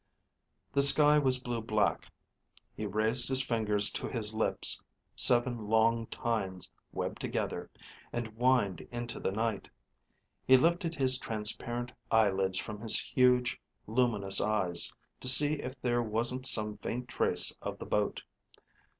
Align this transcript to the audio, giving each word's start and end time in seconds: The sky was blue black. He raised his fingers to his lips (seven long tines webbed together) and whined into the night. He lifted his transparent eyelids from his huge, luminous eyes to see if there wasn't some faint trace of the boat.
The 0.73 0.81
sky 0.81 1.19
was 1.19 1.37
blue 1.37 1.61
black. 1.61 2.07
He 2.75 2.87
raised 2.87 3.29
his 3.29 3.43
fingers 3.43 3.91
to 3.91 4.07
his 4.07 4.33
lips 4.33 4.81
(seven 5.15 5.67
long 5.67 6.07
tines 6.07 6.71
webbed 6.91 7.21
together) 7.21 7.69
and 8.11 8.25
whined 8.29 8.81
into 8.91 9.19
the 9.19 9.31
night. 9.31 9.69
He 10.47 10.57
lifted 10.57 10.95
his 10.95 11.19
transparent 11.19 11.91
eyelids 12.09 12.57
from 12.57 12.81
his 12.81 12.99
huge, 12.99 13.61
luminous 13.85 14.41
eyes 14.41 14.91
to 15.19 15.27
see 15.29 15.61
if 15.61 15.79
there 15.83 16.01
wasn't 16.01 16.47
some 16.47 16.77
faint 16.77 17.07
trace 17.07 17.55
of 17.61 17.77
the 17.77 17.85
boat. 17.85 18.23